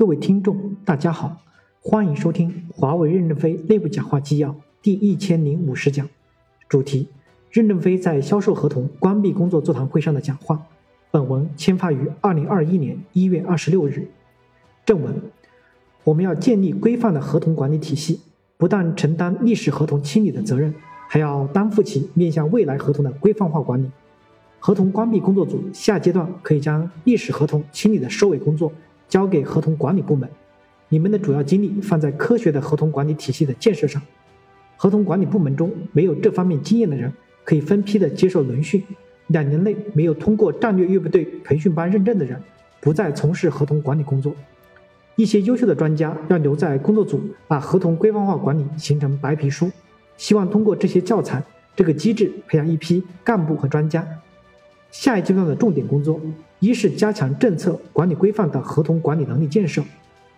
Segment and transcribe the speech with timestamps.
[0.00, 1.36] 各位听众，大家好，
[1.82, 6.08] 欢迎收听华为任正非内部讲话纪要第一千零五十讲，
[6.70, 7.06] 主题：
[7.50, 10.66] 任正非在销售合同关闭工作座谈会上的讲话。
[11.10, 14.08] 本文签发于二零二一年一月二十六日。
[14.86, 15.14] 正文：
[16.04, 18.20] 我们要建立规范的合同管理体系，
[18.56, 20.74] 不但承担历史合同清理的责任，
[21.10, 23.90] 还要担负起面向未来合同的规范化管理。
[24.60, 28.72] 合同关闭工作组下阶段可以将历史合同清理的收尾工作。
[29.10, 30.26] 交给合同管理部门，
[30.88, 34.00] 你们的主要精力放在科学的合同管理体系的建设上。
[34.76, 37.12] 合同管理部门中没有这方面经验的人，
[37.44, 38.82] 可以分批的接受轮训。
[39.26, 42.40] 两年内没有通过战略预备队培训班认证的人，
[42.80, 44.34] 不再从事合同管理工作。
[45.16, 49.70] 一些优秀的专家要留在工作组，把合同规范化管理形成白皮书。
[50.16, 51.42] 希望通过这些教材、
[51.76, 54.06] 这个机制，培养一批干部和专家。
[54.90, 56.20] 下一阶段的重点工作。
[56.58, 59.82] 一是加强政策管理规范的合同管理能力建设，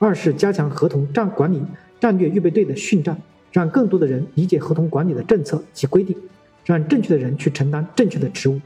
[0.00, 1.62] 二是加强合同战管理
[2.00, 3.16] 战略预备队的训战，
[3.52, 6.16] 让更多的人理解合同管理的政策及规定，
[6.64, 8.60] 让正确的人去承担正确的职务。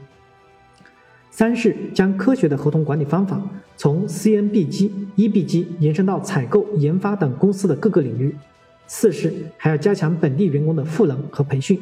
[1.29, 3.39] 三是将科学的合同管理方法
[3.77, 8.35] 从 CNBG、EBG 延伸到采购、研发等公司的各个领域。
[8.87, 11.79] 四是还要加强本地员工的赋能和培训，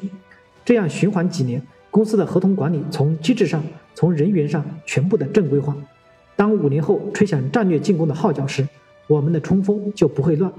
[0.66, 1.62] 这样循环几年。
[1.92, 3.62] 公司的合同管理从机制上、
[3.94, 5.76] 从人员上全部的正规化。
[6.36, 8.68] 当五年后吹响战略进攻的号角时，
[9.08, 10.52] 我们的冲锋就不会乱。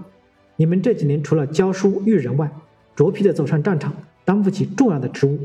[0.56, 2.52] 你们这几年除了教书育人外，
[2.94, 3.92] 着皮的走上战场，
[4.24, 5.38] 担负起重要的职务。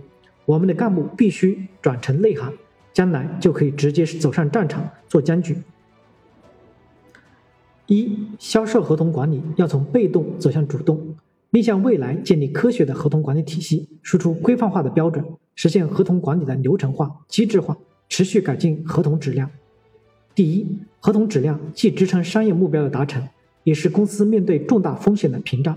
[0.46, 2.54] 我们的干部必须转成内行，
[2.94, 5.64] 将来就可以直接走上战场做将军。
[7.88, 11.16] 一、销售合同管理要从被动走向主动，
[11.50, 15.24] 面向未来建立科学的合同管理体系，输出规范化的标准。
[15.58, 17.76] 实现合同管理的流程化、机制化，
[18.08, 19.50] 持续改进合同质量。
[20.36, 20.68] 第一，
[21.00, 23.28] 合同质量既支撑商业目标的达成，
[23.64, 25.76] 也是公司面对重大风险的屏障。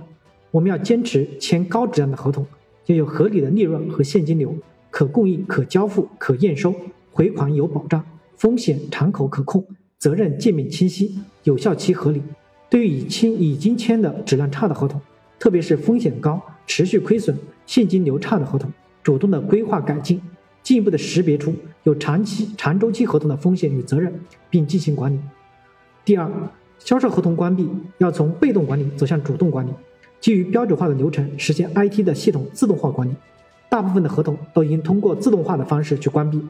[0.50, 2.46] 我们要坚持签高质量的合同，
[2.84, 4.54] 要有合理的利润和现金流，
[4.90, 6.74] 可供应、可交付、可验收，
[7.10, 8.04] 回款有保障，
[8.36, 9.64] 风险敞口可控，
[9.96, 12.20] 责任界面清晰，有效期合理。
[12.68, 15.00] 对于已签、已经签的质量差的合同，
[15.38, 17.34] 特别是风险高、持续亏损、
[17.64, 18.70] 现金流差的合同。
[19.02, 20.20] 主动的规划改进，
[20.62, 24.12] 进一步的识别出有长期、长周期合同的风险与责任，
[24.48, 25.18] 并进行管理。
[26.04, 26.30] 第二，
[26.78, 27.68] 销售合同关闭
[27.98, 29.70] 要从被动管理走向主动管理，
[30.20, 33.14] 基于标准化的流程实现 IT 的系统自动化管理。
[33.68, 36.40] 大部分的合同都已经通过自动化的方式去关闭，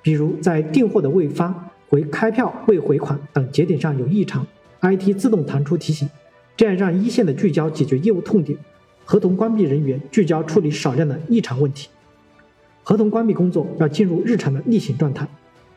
[0.00, 4.46] 比如在订货的未发、回开票未回款等节点上有异常
[4.80, 6.08] ，IT 自动弹出提醒，
[6.56, 8.58] 这样让一线的聚焦解决业务痛点。
[9.04, 11.88] 合同关闭人员聚焦处理少量的异常问题，
[12.82, 15.28] 合同关闭工作要进入日常的例行状态。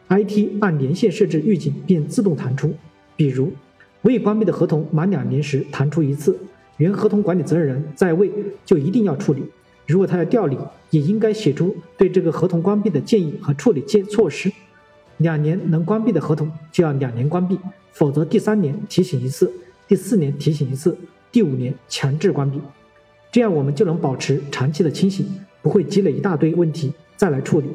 [0.09, 2.73] IT 按年限设置预警并自动弹出，
[3.17, 3.51] 比如
[4.03, 6.37] 未关闭的合同满两年时弹出一次，
[6.77, 8.31] 原合同管理责任人在位
[8.65, 9.43] 就一定要处理。
[9.85, 10.57] 如果他要调离，
[10.91, 14.49] 也应该写出对这个合同关闭的建议和处理建措施。
[15.17, 17.59] 两年能关闭的合同就要两年关闭，
[17.91, 19.51] 否则第三年提醒一次，
[19.87, 20.97] 第四年提醒一次，
[21.31, 22.61] 第五年强制关闭。
[23.31, 25.27] 这样我们就能保持长期的清醒，
[25.61, 27.67] 不会积累一大堆问题再来处理。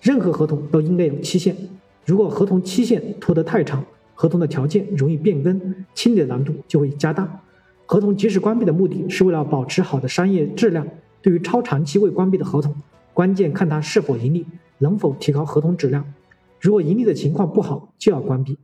[0.00, 1.56] 任何合同都应该有期限，
[2.04, 3.84] 如果合同期限拖得太长，
[4.14, 7.40] 合同的条件容易变更，清理的难度就会加大。
[7.84, 10.86] 合同及时关闭的目的是为了保持好的商业质量。
[11.22, 12.74] 对于超长期未关闭的合同，
[13.12, 14.46] 关键看它是否盈利，
[14.78, 16.12] 能否提高合同质量。
[16.60, 18.58] 如果盈利的情况不好，就要关闭。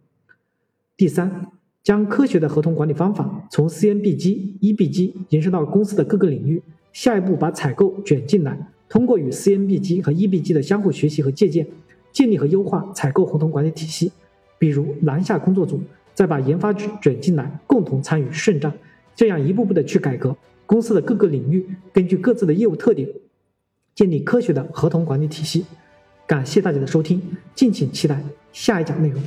[0.96, 1.50] 第三。
[1.82, 6.62] 将科学的合同管理方法从 CNBG、EBG 延伸到公司的各个领域。
[6.92, 8.56] 下一步把采购卷进来，
[8.88, 11.66] 通过与 CNBG 和 EBG 的相互学习和借鉴，
[12.12, 14.12] 建立和优化采购合同管理体系。
[14.58, 15.82] 比如南下工作组，
[16.14, 18.72] 再把研发卷进来，共同参与胜战。
[19.16, 23.08] 这样一步步的去改革公司的各个领域，根据各自的业务特点，
[23.94, 25.64] 建立科学的合同管理体系。
[26.26, 27.20] 感谢大家的收听，
[27.54, 28.22] 敬请期待
[28.52, 29.20] 下一讲内容。